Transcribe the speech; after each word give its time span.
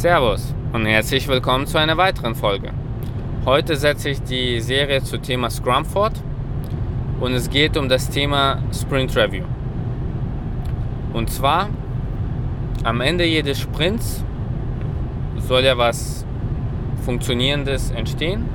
Servus 0.00 0.54
und 0.72 0.86
herzlich 0.86 1.28
willkommen 1.28 1.66
zu 1.66 1.76
einer 1.76 1.98
weiteren 1.98 2.34
Folge. 2.34 2.70
Heute 3.44 3.76
setze 3.76 4.08
ich 4.08 4.22
die 4.22 4.58
Serie 4.62 5.02
zu 5.02 5.18
Thema 5.18 5.50
Scrum 5.50 5.84
fort 5.84 6.14
und 7.20 7.34
es 7.34 7.50
geht 7.50 7.76
um 7.76 7.86
das 7.86 8.08
Thema 8.08 8.62
Sprint 8.72 9.14
Review. 9.14 9.44
Und 11.12 11.28
zwar 11.28 11.68
am 12.82 13.02
Ende 13.02 13.26
jedes 13.26 13.60
Sprints 13.60 14.24
soll 15.36 15.64
ja 15.64 15.76
was 15.76 16.24
Funktionierendes 17.04 17.90
entstehen 17.90 18.46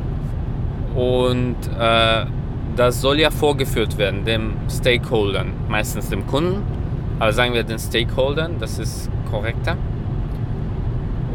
und 0.96 1.58
äh, 1.80 2.26
das 2.76 3.02
soll 3.02 3.20
ja 3.20 3.30
vorgeführt 3.30 4.00
werden, 4.00 4.26
dem 4.26 4.56
Stakeholdern, 4.68 5.54
meistens 5.68 6.10
dem 6.10 6.26
Kunden, 6.26 6.64
aber 7.20 7.32
sagen 7.34 7.54
wir 7.54 7.64
den 7.64 7.78
Stakeholdern, 7.78 8.56
das 8.60 8.80
ist 8.80 9.12
korrekter. 9.30 9.78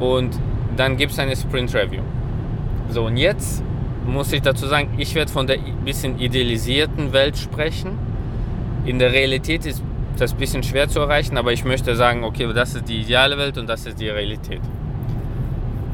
Und 0.01 0.39
dann 0.77 0.97
gibt 0.97 1.13
es 1.13 1.19
eine 1.19 1.37
Sprint 1.37 1.75
Review. 1.75 2.03
So, 2.89 3.05
und 3.07 3.17
jetzt 3.17 3.63
muss 4.07 4.33
ich 4.33 4.43
dazu 4.43 4.67
sagen, 4.67 4.95
ich 4.99 5.15
werde 5.15 5.31
von 5.31 5.47
der 5.47 5.59
bisschen 5.85 6.19
idealisierten 6.19 7.13
Welt 7.13 7.37
sprechen. 7.37 7.99
In 8.85 8.99
der 8.99 9.13
Realität 9.13 9.67
ist 9.67 9.83
das 10.17 10.33
ein 10.33 10.39
bisschen 10.39 10.63
schwer 10.63 10.89
zu 10.89 11.01
erreichen, 11.01 11.37
aber 11.37 11.53
ich 11.53 11.65
möchte 11.65 11.95
sagen, 11.95 12.25
okay, 12.25 12.51
das 12.53 12.75
ist 12.75 12.89
die 12.89 13.03
ideale 13.03 13.39
Welt 13.39 13.59
und 13.59 13.69
das 13.69 13.87
ist 13.87 14.01
die 14.01 14.09
Realität. 14.09 14.61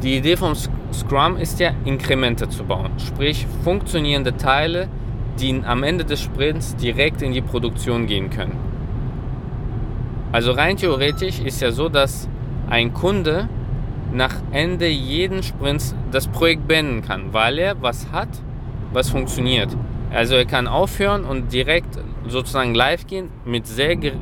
Die 0.03 0.17
Idee 0.19 0.37
vom 0.37 0.55
Scrum 0.93 1.37
ist 1.37 1.59
ja, 1.59 1.73
Inkremente 1.85 2.49
zu 2.49 2.65
bauen, 2.65 2.91
sprich 2.99 3.47
funktionierende 3.65 4.37
Teile, 4.37 4.89
die 5.41 5.63
am 5.65 5.83
Ende 5.83 6.05
des 6.05 6.23
Sprints 6.23 6.77
direkt 6.77 7.23
in 7.23 7.33
die 7.33 7.41
Produktion 7.41 8.07
gehen 8.07 8.31
können. 8.31 8.57
Also 10.33 10.53
rein 10.53 10.77
theoretisch 10.77 11.41
ist 11.41 11.61
ja 11.61 11.71
so, 11.71 11.89
dass 11.89 12.29
ein 12.69 12.93
Kunde 12.93 13.49
nach 14.17 14.35
Ende 14.51 14.89
jeden 14.89 15.43
Sprints 15.43 15.95
das 16.11 16.27
Projekt 16.27 16.67
beenden 16.67 17.03
kann, 17.03 17.33
weil 17.33 17.59
er 17.59 17.81
was 17.83 18.11
hat, 18.13 18.29
was 18.93 19.11
funktioniert. 19.11 19.77
Also 20.11 20.37
er 20.37 20.47
kann 20.47 20.67
aufhören 20.67 21.25
und 21.25 21.53
direkt 21.53 21.99
sozusagen 22.27 22.75
live 22.75 23.07
gehen 23.07 23.29
mit 23.45 23.67
sehr 23.67 23.91
äh, 23.91 24.13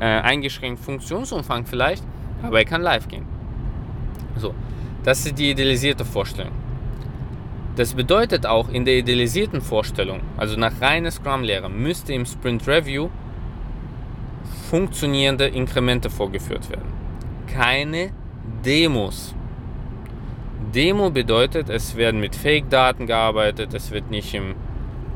eingeschränktem 0.00 0.82
Funktionsumfang 0.82 1.66
vielleicht, 1.66 2.04
aber 2.42 2.58
er 2.58 2.64
kann 2.64 2.80
live 2.80 3.06
gehen. 3.06 3.26
So, 4.36 4.54
das 5.04 5.26
ist 5.26 5.38
die 5.38 5.50
idealisierte 5.50 6.04
Vorstellung. 6.04 6.52
Das 7.76 7.92
bedeutet 7.92 8.46
auch 8.46 8.70
in 8.70 8.86
der 8.86 8.96
idealisierten 8.96 9.60
Vorstellung, 9.60 10.20
also 10.38 10.56
nach 10.56 10.80
reiner 10.80 11.10
Scrum-Lehre, 11.10 11.68
müsste 11.68 12.14
im 12.14 12.24
Sprint 12.24 12.66
Review 12.66 13.10
funktionierende 14.70 15.46
Inkremente 15.48 16.08
vorgeführt 16.08 16.70
werden. 16.70 16.92
Keine 17.46 18.10
Demos. 18.64 19.34
Demo 20.74 21.10
bedeutet, 21.10 21.68
es 21.68 21.96
werden 21.96 22.20
mit 22.20 22.34
Fake-Daten 22.36 23.06
gearbeitet, 23.06 23.72
es 23.74 23.90
wird 23.90 24.10
nicht 24.10 24.34
im 24.34 24.54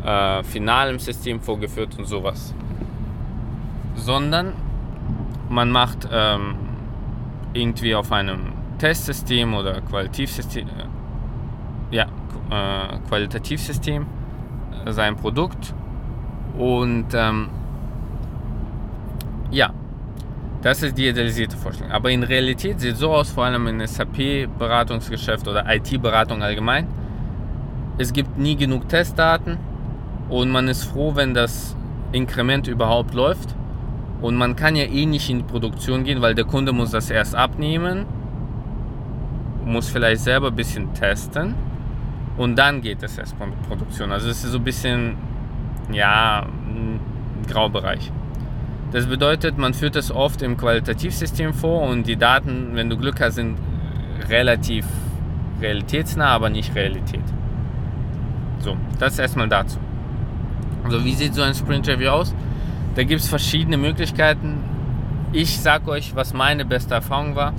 äh, 0.05 0.43
finalen 0.43 0.99
System 0.99 1.41
vorgeführt 1.41 1.99
und 1.99 2.07
sowas. 2.07 2.55
Sondern 3.95 4.55
man 5.49 5.71
macht 5.71 6.09
ähm, 6.11 6.55
irgendwie 7.53 7.95
auf 7.95 8.13
einem 8.13 8.53
Testsystem 8.79 9.53
oder 9.55 9.81
Qualitativsystem, 9.83 10.67
äh, 10.69 11.97
ja, 11.97 12.07
äh, 12.51 12.99
Qualitativsystem 13.09 14.07
äh, 14.87 14.93
sein 14.93 15.17
Produkt 15.17 15.75
und 16.57 17.07
ähm, 17.13 17.49
ja, 19.51 19.73
das 20.63 20.83
ist 20.83 20.97
die 20.99 21.09
idealisierte 21.09 21.57
Vorstellung. 21.57 21.93
Aber 21.93 22.11
in 22.11 22.23
Realität 22.23 22.81
sieht 22.81 22.95
es 22.95 22.99
so 22.99 23.13
aus, 23.13 23.31
vor 23.31 23.45
allem 23.45 23.67
in 23.67 23.87
SAP-Beratungsgeschäft 23.87 25.49
oder 25.49 25.65
IT-Beratung 25.67 26.43
allgemein. 26.43 26.87
Es 27.99 28.13
gibt 28.13 28.39
nie 28.39 28.57
genug 28.57 28.89
Testdaten 28.89 29.59
und 30.29 30.51
man 30.51 30.69
ist 30.69 30.85
froh, 30.85 31.15
wenn 31.15 31.35
das 31.35 31.77
Inkrement 32.13 32.69
überhaupt 32.69 33.15
läuft. 33.15 33.55
Und 34.21 34.37
man 34.37 34.55
kann 34.55 34.77
ja 34.77 34.85
eh 34.85 35.07
nicht 35.07 35.31
in 35.31 35.39
die 35.39 35.45
Produktion 35.45 36.05
gehen, 36.05 36.21
weil 36.21 36.35
der 36.35 36.45
Kunde 36.45 36.73
muss 36.73 36.91
das 36.91 37.09
erst 37.11 37.35
abnehmen, 37.35 38.05
muss 39.65 39.89
vielleicht 39.89 40.23
selber 40.23 40.49
ein 40.49 40.57
bisschen 40.57 40.93
testen 40.93 41.55
und 42.37 42.57
dann 42.57 42.83
geht 42.83 43.03
es 43.03 43.17
erst 43.17 43.35
in 43.41 43.51
die 43.51 43.69
Produktion. 43.69 44.13
Also 44.13 44.29
es 44.29 44.45
ist 44.45 44.53
so 44.53 44.59
ein 44.59 44.65
bisschen, 44.65 45.17
ja, 45.91 46.47
ein 46.47 47.01
Graubereich. 47.49 48.13
Das 48.93 49.07
bedeutet, 49.07 49.57
man 49.57 49.73
führt 49.73 49.95
das 49.95 50.11
oft 50.11 50.43
im 50.43 50.57
Qualitativsystem 50.57 51.55
vor 51.55 51.83
und 51.83 52.07
die 52.07 52.17
Daten, 52.17 52.71
wenn 52.75 52.91
du 52.91 52.97
Glück 52.97 53.21
hast, 53.21 53.37
sind 53.37 53.57
relativ 54.29 54.85
realitätsnah, 55.61 56.29
aber 56.29 56.51
nicht 56.51 56.75
Realität. 56.75 57.23
So, 58.59 58.77
das 58.99 59.19
erstmal 59.19 59.49
dazu. 59.49 59.79
Also 60.85 61.05
wie 61.05 61.15
sieht 61.15 61.35
so 61.35 61.43
ein 61.43 61.55
Sprint 61.55 61.89
Review 61.89 62.09
aus? 62.09 62.35
Da 62.95 63.05
gibt 63.05 63.21
es 63.21 63.29
verschiedene 63.29 63.77
Möglichkeiten. 63.77 64.59
Ich 65.33 65.61
sage 65.61 65.89
euch, 65.91 66.17
was 66.17 66.35
meine 66.35 66.65
beste 66.65 66.95
Erfahrung 66.95 67.37
war. 67.37 67.53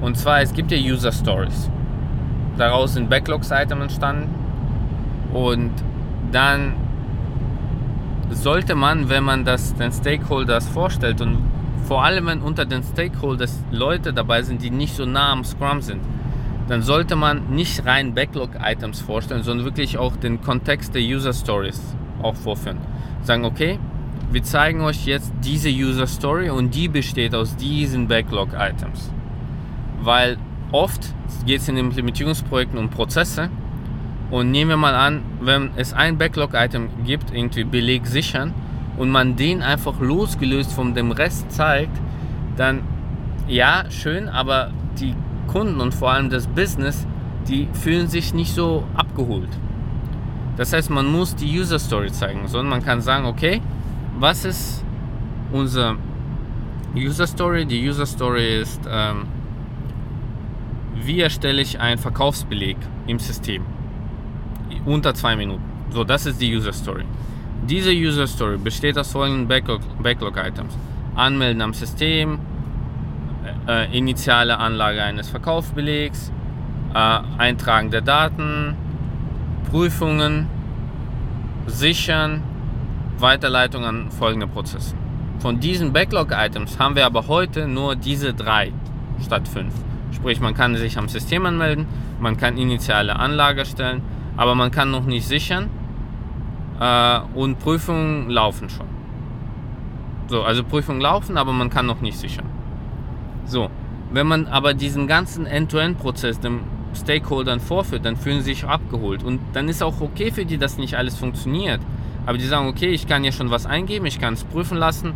Und 0.00 0.16
zwar, 0.16 0.40
es 0.40 0.54
gibt 0.54 0.72
ja 0.72 0.78
User 0.78 1.12
Stories. 1.12 1.70
Daraus 2.56 2.94
sind 2.94 3.10
Backlogs-Items 3.10 3.82
entstanden. 3.82 4.34
Und 5.34 5.72
dann 6.32 6.74
sollte 8.30 8.74
man, 8.74 9.08
wenn 9.08 9.24
man 9.24 9.44
das 9.44 9.74
den 9.74 9.92
Stakeholders 9.92 10.68
vorstellt 10.68 11.20
und 11.20 11.38
vor 11.86 12.04
allem 12.04 12.26
wenn 12.26 12.42
unter 12.42 12.66
den 12.66 12.82
Stakeholders 12.82 13.62
Leute 13.70 14.12
dabei 14.12 14.42
sind, 14.42 14.62
die 14.62 14.70
nicht 14.70 14.94
so 14.94 15.06
nah 15.06 15.32
am 15.32 15.44
Scrum 15.44 15.80
sind, 15.80 16.02
dann 16.68 16.82
sollte 16.82 17.16
man 17.16 17.48
nicht 17.48 17.86
rein 17.86 18.14
Backlog-Items 18.14 19.00
vorstellen, 19.00 19.42
sondern 19.42 19.64
wirklich 19.64 19.96
auch 19.96 20.16
den 20.16 20.42
Kontext 20.42 20.94
der 20.94 21.02
User 21.02 21.32
Stories 21.32 21.80
auch 22.22 22.36
vorführen. 22.36 22.78
Sagen, 23.22 23.46
okay, 23.46 23.78
wir 24.30 24.42
zeigen 24.42 24.82
euch 24.82 25.06
jetzt 25.06 25.32
diese 25.42 25.70
User 25.70 26.06
Story 26.06 26.50
und 26.50 26.74
die 26.74 26.88
besteht 26.88 27.34
aus 27.34 27.56
diesen 27.56 28.08
Backlog-Items. 28.08 29.10
Weil 30.02 30.36
oft 30.70 31.14
geht 31.46 31.62
es 31.62 31.68
in 31.68 31.78
Implementierungsprojekten 31.78 32.78
um 32.78 32.90
Prozesse 32.90 33.48
und 34.30 34.50
nehmen 34.50 34.70
wir 34.70 34.76
mal 34.76 34.94
an, 34.94 35.22
wenn 35.40 35.70
es 35.76 35.92
ein 35.92 36.18
Backlog-Item 36.18 36.88
gibt, 37.04 37.32
irgendwie 37.34 37.64
Beleg 37.64 38.06
sichern, 38.06 38.52
und 38.98 39.10
man 39.10 39.36
den 39.36 39.62
einfach 39.62 40.00
losgelöst 40.00 40.72
von 40.72 40.94
dem 40.94 41.12
Rest 41.12 41.52
zeigt, 41.52 41.96
dann 42.56 42.82
ja, 43.46 43.84
schön, 43.90 44.28
aber 44.28 44.72
die 45.00 45.14
Kunden 45.46 45.80
und 45.80 45.94
vor 45.94 46.12
allem 46.12 46.28
das 46.28 46.46
Business, 46.46 47.06
die 47.48 47.68
fühlen 47.72 48.08
sich 48.08 48.34
nicht 48.34 48.54
so 48.54 48.84
abgeholt. 48.94 49.48
Das 50.56 50.72
heißt, 50.72 50.90
man 50.90 51.06
muss 51.06 51.34
die 51.36 51.58
User 51.58 51.78
Story 51.78 52.10
zeigen, 52.10 52.48
sondern 52.48 52.68
man 52.68 52.84
kann 52.84 53.00
sagen, 53.00 53.24
okay, 53.24 53.62
was 54.18 54.44
ist 54.44 54.84
unsere 55.52 55.96
User 56.94 57.26
Story? 57.26 57.64
Die 57.64 57.88
User 57.88 58.06
Story 58.06 58.60
ist, 58.60 58.80
ähm, 58.90 59.26
wie 60.96 61.20
erstelle 61.20 61.62
ich 61.62 61.78
einen 61.78 61.98
Verkaufsbeleg 61.98 62.76
im 63.06 63.20
System? 63.20 63.62
Unter 64.88 65.14
zwei 65.14 65.36
Minuten. 65.36 65.62
So, 65.90 66.04
das 66.04 66.26
ist 66.26 66.40
die 66.40 66.54
User 66.54 66.72
Story. 66.72 67.04
Diese 67.68 67.90
User 67.90 68.26
Story 68.26 68.56
besteht 68.56 68.98
aus 68.98 69.12
folgenden 69.12 69.46
Backlog-Items. 69.48 70.02
Backlog 70.02 70.36
Anmelden 71.14 71.62
am 71.62 71.74
System, 71.74 72.38
äh, 73.66 73.84
äh, 73.86 73.98
initiale 73.98 74.58
Anlage 74.58 75.02
eines 75.02 75.28
Verkaufsbelegs, 75.28 76.32
äh, 76.94 77.18
Eintragen 77.38 77.90
der 77.90 78.02
Daten, 78.02 78.76
Prüfungen, 79.70 80.46
Sichern, 81.66 82.42
Weiterleitung 83.18 83.84
an 83.84 84.10
folgende 84.10 84.46
Prozesse. 84.46 84.94
Von 85.40 85.60
diesen 85.60 85.92
Backlog-Items 85.92 86.78
haben 86.78 86.96
wir 86.96 87.04
aber 87.04 87.26
heute 87.26 87.68
nur 87.68 87.96
diese 87.96 88.32
drei 88.32 88.72
statt 89.22 89.46
fünf. 89.48 89.74
Sprich, 90.12 90.40
man 90.40 90.54
kann 90.54 90.76
sich 90.76 90.96
am 90.96 91.08
System 91.08 91.44
anmelden, 91.44 91.86
man 92.20 92.36
kann 92.36 92.56
initiale 92.56 93.16
Anlage 93.16 93.66
stellen, 93.66 94.02
aber 94.38 94.54
man 94.54 94.70
kann 94.70 94.90
noch 94.90 95.04
nicht 95.04 95.26
sichern 95.26 95.68
äh, 96.80 97.18
und 97.34 97.58
Prüfungen 97.58 98.30
laufen 98.30 98.70
schon. 98.70 98.86
So, 100.28 100.42
also 100.42 100.62
Prüfungen 100.62 101.00
laufen, 101.00 101.36
aber 101.36 101.52
man 101.52 101.70
kann 101.70 101.86
noch 101.86 102.00
nicht 102.00 102.16
sichern. 102.16 102.46
So, 103.44 103.68
wenn 104.12 104.28
man 104.28 104.46
aber 104.46 104.74
diesen 104.74 105.08
ganzen 105.08 105.44
End-to-End-Prozess 105.44 106.38
dem 106.38 106.60
Stakeholdern 106.94 107.58
vorführt, 107.58 108.04
dann 108.04 108.16
fühlen 108.16 108.38
sie 108.38 108.54
sich 108.54 108.64
abgeholt 108.64 109.24
und 109.24 109.40
dann 109.54 109.68
ist 109.68 109.82
auch 109.82 110.00
okay 110.00 110.30
für 110.30 110.44
die, 110.44 110.56
dass 110.56 110.78
nicht 110.78 110.94
alles 110.96 111.16
funktioniert. 111.16 111.80
Aber 112.24 112.38
die 112.38 112.46
sagen, 112.46 112.68
okay, 112.68 112.90
ich 112.90 113.08
kann 113.08 113.24
ja 113.24 113.32
schon 113.32 113.50
was 113.50 113.66
eingeben, 113.66 114.06
ich 114.06 114.20
kann 114.20 114.34
es 114.34 114.44
prüfen 114.44 114.78
lassen, 114.78 115.14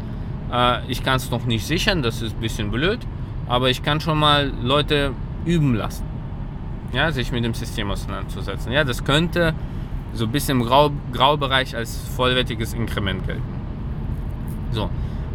äh, 0.53 0.85
ich 0.89 1.05
kann 1.05 1.17
es 1.17 1.31
noch 1.31 1.45
nicht 1.45 1.65
sichern, 1.65 2.03
das 2.03 2.23
ist 2.23 2.35
ein 2.35 2.41
bisschen 2.41 2.73
blöd, 2.73 2.99
aber 3.47 3.71
ich 3.71 3.85
kann 3.85 4.01
schon 4.01 4.19
mal 4.19 4.51
Leute 4.63 5.13
üben 5.45 5.77
lassen 5.77 6.12
ja, 6.93 7.11
sich 7.13 7.33
mit 7.33 7.45
dem 7.45 7.55
System 7.55 7.91
auseinanderzusetzen. 7.91 8.73
Ja, 8.73 8.85
das 8.85 9.05
könnte 9.05 9.55
so 10.13 10.27
ein 10.27 10.33
bisschen 10.33 10.61
im 10.61 10.67
Grau, 10.67 10.91
Graubereich 11.13 11.75
als 11.75 11.97
vollwertiges 12.17 12.75
Inkrement 12.75 13.27
gelten. 13.27 13.43
So, 14.73 14.91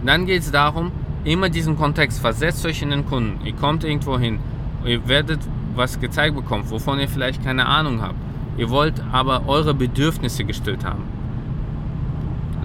dann 0.06 0.25
geht 0.25 0.42
es 0.42 0.51
darum, 0.51 0.92
immer 1.24 1.50
diesen 1.50 1.77
Kontext, 1.77 2.19
versetzt 2.19 2.65
euch 2.65 2.81
in 2.81 2.92
den 2.92 3.06
Kunden. 3.06 3.45
Ihr 3.45 3.54
kommt 3.54 3.83
irgendwo 3.83 4.18
hin, 4.18 4.39
Ihr 4.86 5.07
werdet 5.07 5.39
was 5.75 6.00
gezeigt 6.00 6.36
bekommen, 6.36 6.69
wovon 6.69 7.00
ihr 7.00 7.07
vielleicht 7.07 7.44
keine 7.44 7.65
Ahnung 7.65 8.01
habt. 8.01 8.15
Ihr 8.57 8.69
wollt 8.69 9.03
aber 9.12 9.48
eure 9.48 9.74
Bedürfnisse 9.74 10.44
gestillt 10.44 10.86
haben. 10.86 11.03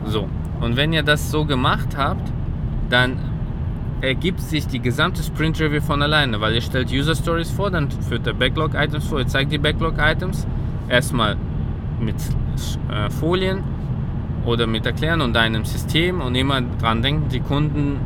So. 0.07 0.29
Und 0.61 0.77
wenn 0.77 0.93
ihr 0.93 1.03
das 1.03 1.31
so 1.31 1.45
gemacht 1.45 1.97
habt, 1.97 2.33
dann 2.89 3.19
ergibt 4.03 4.41
sich 4.41 4.67
die 4.67 4.81
gesamte 4.81 5.23
Sprint 5.23 5.61
Review 5.61 5.81
von 5.81 6.03
alleine, 6.03 6.41
weil 6.41 6.55
ihr 6.55 6.61
stellt 6.61 6.91
User 6.93 7.15
Stories 7.15 7.51
vor, 7.51 7.71
dann 7.71 7.89
führt 7.91 8.27
der 8.27 8.33
Backlog 8.33 8.75
Items 8.75 9.07
vor, 9.07 9.21
ihr 9.21 9.29
zeigt 9.29 9.53
die 9.53 9.59
Backlog 9.59 9.95
Items 9.99 10.47
erstmal 10.89 11.37
mit 12.01 12.17
äh, 12.91 13.09
Folien 13.11 13.63
oder 14.45 14.67
mit 14.67 14.85
Erklären 14.85 15.21
und 15.21 15.37
einem 15.37 15.65
System 15.65 16.21
und 16.21 16.35
immer 16.35 16.61
dran 16.81 17.01
denken, 17.01 17.29
die 17.29 17.39
Kunden 17.39 18.01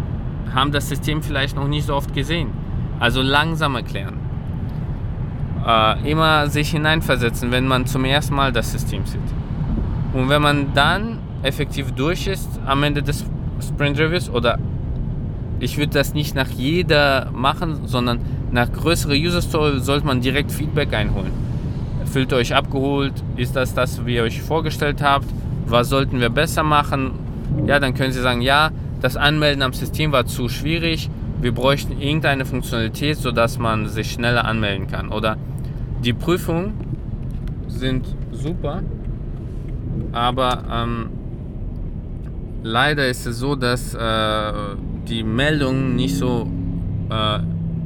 haben 0.55 0.71
das 0.71 0.89
System 0.89 1.23
vielleicht 1.23 1.57
noch 1.57 1.67
nicht 1.67 1.87
so 1.87 1.95
oft 1.95 2.13
gesehen. 2.15 2.51
Also 3.01 3.23
langsam 3.23 3.75
erklären. 3.75 4.19
Äh, 5.67 6.11
immer 6.11 6.49
sich 6.49 6.71
hineinversetzen, 6.71 7.51
wenn 7.51 7.67
man 7.67 7.87
zum 7.87 8.05
ersten 8.05 8.35
Mal 8.35 8.53
das 8.53 8.71
System 8.71 9.07
sieht. 9.07 9.21
Und 10.13 10.29
wenn 10.29 10.43
man 10.43 10.75
dann 10.75 11.19
effektiv 11.43 11.93
durch 11.93 12.27
ist 12.27 12.61
am 12.67 12.83
Ende 12.83 13.03
des 13.03 13.25
Sprint 13.61 13.99
Reviews 13.99 14.29
oder 14.29 14.59
ich 15.61 15.79
würde 15.79 15.93
das 15.93 16.15
nicht 16.15 16.35
nach 16.35 16.49
jeder 16.49 17.31
machen, 17.33 17.87
sondern 17.87 18.21
nach 18.53 18.71
größere 18.71 19.15
User 19.15 19.43
Story 19.43 19.81
sollte 19.81 20.07
man 20.07 20.21
direkt 20.21 20.53
Feedback 20.53 20.93
einholen. 20.93 21.33
Fühlt 22.07 22.33
ihr 22.33 22.37
euch 22.37 22.55
abgeholt? 22.55 23.13
Ist 23.37 23.57
das 23.57 23.75
das, 23.75 24.05
wie 24.07 24.17
ihr 24.17 24.23
euch 24.23 24.43
vorgestellt 24.43 25.03
habt? 25.03 25.27
Was 25.67 25.89
sollten 25.89 26.21
wir 26.21 26.31
besser 26.31 26.63
machen? 26.63 27.13
Ja, 27.67 27.81
dann 27.81 27.95
können 27.95 28.13
Sie 28.13 28.21
sagen, 28.21 28.41
ja, 28.41 28.71
das 29.01 29.17
Anmelden 29.17 29.63
am 29.63 29.73
System 29.73 30.13
war 30.13 30.27
zu 30.27 30.49
schwierig. 30.49 31.11
Wir 31.41 31.53
bräuchten 31.53 32.01
irgendeine 32.01 32.45
Funktionalität, 32.45 33.19
sodass 33.19 33.59
man 33.59 33.89
sich 33.89 34.13
schneller 34.13 34.45
anmelden 34.45 34.87
kann. 34.87 35.11
Oder 35.11 35.37
die 36.05 36.13
Prüfungen 36.13 36.75
sind 37.69 38.07
super, 38.33 38.83
aber 40.13 40.63
ähm, 40.71 41.11
leider 42.67 43.09
ist 43.09 43.27
es 43.27 43.39
so, 43.39 43.55
dass 43.55 43.95
äh, 43.95 44.53
die 45.09 45.23
Meldungen 45.23 45.97
nicht 45.97 46.17
so 46.17 46.51
äh, 47.09 47.39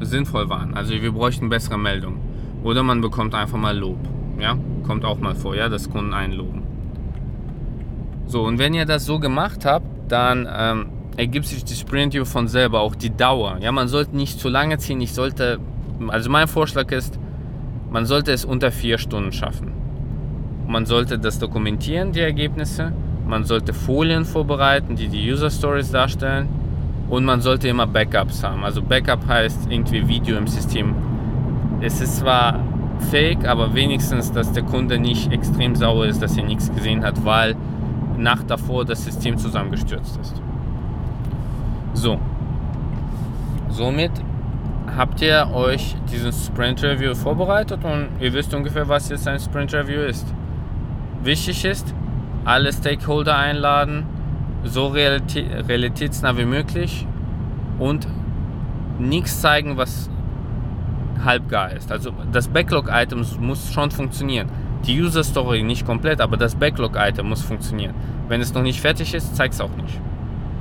sinnvoll 0.05 0.49
waren. 0.49 0.75
Also 0.75 0.95
wir 0.95 1.13
bräuchten 1.13 1.49
bessere 1.49 1.79
Meldungen. 1.79 2.19
Oder 2.65 2.83
man 2.83 3.01
bekommt 3.01 3.35
einfach 3.35 3.59
mal 3.59 3.77
Lob. 3.77 3.99
Ja, 4.39 4.57
kommt 4.87 5.05
auch 5.05 5.19
mal 5.19 5.35
vor, 5.35 5.55
ja, 5.55 5.69
dass 5.69 5.91
Kunden 5.91 6.15
einloben. 6.15 6.63
So, 8.27 8.43
und 8.43 8.59
wenn 8.59 8.75
ihr 8.75 8.87
das 8.87 9.05
so 9.05 9.19
gemacht 9.19 9.65
habt, 9.65 9.87
dann 10.11 10.49
ähm, 10.51 10.87
ergibt 11.17 11.47
sich 11.47 11.65
die 11.65 11.75
Sprint 11.75 12.15
View 12.15 12.25
von 12.25 12.49
selber, 12.49 12.81
auch 12.81 12.95
die 12.95 13.15
Dauer. 13.15 13.59
Ja, 13.61 13.73
man 13.73 13.89
sollte 13.89 14.17
nicht 14.17 14.41
zu 14.41 14.49
lange 14.49 14.79
ziehen. 14.79 15.01
Ich 15.01 15.13
sollte, 15.13 15.59
also 16.09 16.31
mein 16.31 16.49
Vorschlag 16.49 16.91
ist, 16.93 17.19
man 17.91 18.07
sollte 18.07 18.33
es 18.33 18.45
unter 18.45 18.71
vier 18.71 18.99
Stunden 18.99 19.33
schaffen. 19.33 19.73
Man 20.67 20.87
sollte 20.87 21.19
das 21.19 21.39
dokumentieren, 21.39 22.13
die 22.13 22.21
Ergebnisse. 22.21 22.93
Man 23.31 23.45
sollte 23.45 23.73
Folien 23.73 24.25
vorbereiten, 24.25 24.97
die 24.97 25.07
die 25.07 25.31
User 25.31 25.51
Stories 25.51 25.93
darstellen. 25.93 26.49
Und 27.09 27.25
man 27.25 27.41
sollte 27.41 27.69
immer 27.69 27.87
Backups 27.87 28.43
haben. 28.43 28.65
Also 28.65 28.83
Backup 28.83 29.25
heißt 29.25 29.71
irgendwie 29.71 30.09
Video 30.09 30.37
im 30.37 30.49
System. 30.49 30.97
Es 31.81 32.01
ist 32.01 32.17
zwar 32.17 32.59
fake, 33.13 33.47
aber 33.47 33.73
wenigstens, 33.73 34.33
dass 34.33 34.51
der 34.51 34.65
Kunde 34.65 34.99
nicht 34.99 35.33
extrem 35.33 35.77
sauer 35.77 36.07
ist, 36.07 36.21
dass 36.21 36.37
er 36.37 36.43
nichts 36.43 36.75
gesehen 36.75 37.05
hat, 37.05 37.25
weil 37.25 37.55
Nacht 38.17 38.51
davor 38.51 38.85
das 38.85 39.05
System 39.05 39.39
zusammengestürzt 39.39 40.19
ist. 40.21 40.43
So. 41.95 42.19
Somit 43.69 44.11
habt 44.97 45.23
ihr 45.23 45.49
euch 45.55 45.95
diesen 46.11 46.33
Sprint 46.33 46.83
Review 46.83 47.15
vorbereitet 47.15 47.79
und 47.85 48.09
ihr 48.19 48.33
wisst 48.33 48.53
ungefähr, 48.53 48.89
was 48.89 49.09
jetzt 49.09 49.29
ein 49.29 49.39
Sprint 49.39 49.73
Review 49.73 50.01
ist. 50.01 50.27
Wichtig 51.23 51.65
ist, 51.65 51.95
alle 52.45 52.73
Stakeholder 52.73 53.37
einladen, 53.37 54.05
so 54.65 54.89
realitätsnah 54.89 56.37
wie 56.37 56.45
möglich 56.45 57.07
und 57.79 58.07
nichts 58.99 59.41
zeigen, 59.41 59.77
was 59.77 60.11
halbgar 61.25 61.73
ist. 61.73 61.91
Also 61.93 62.13
das 62.33 62.49
Backlog-Item 62.49 63.25
muss 63.41 63.73
schon 63.73 63.91
funktionieren. 63.91 64.49
Die 64.87 65.01
User 65.01 65.25
Story 65.25 65.63
nicht 65.63 65.85
komplett, 65.85 66.21
aber 66.21 66.37
das 66.37 66.55
Backlog-Item 66.55 67.29
muss 67.29 67.43
funktionieren. 67.43 67.95
Wenn 68.29 68.41
es 68.41 68.55
noch 68.55 68.63
nicht 68.63 68.81
fertig 68.81 69.13
ist, 69.15 69.37
zeig 69.37 69.53
es 69.53 69.61
auch 69.61 69.75
nicht. 69.77 70.01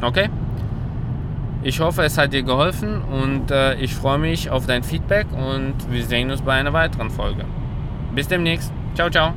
Okay? 0.02 0.30
Ich 1.62 1.80
hoffe, 1.82 2.04
es 2.04 2.18
hat 2.18 2.34
dir 2.34 2.44
geholfen 2.44 3.02
und 3.02 3.52
äh, 3.52 3.76
ich 3.76 3.94
freue 3.94 4.18
mich 4.18 4.50
auf 4.50 4.66
dein 4.66 4.84
Feedback 4.84 5.28
und 5.34 5.74
wir 5.90 6.06
sehen 6.06 6.32
uns 6.32 6.42
bei 6.42 6.54
einer 6.54 6.72
weiteren 6.72 7.10
Folge. 7.10 7.44
Bis 8.16 8.28
demnächst. 8.28 8.72
Ciao, 8.96 9.10
ciao. 9.10 9.34